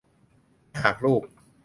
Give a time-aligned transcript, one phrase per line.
[0.69, 1.21] และหากลูก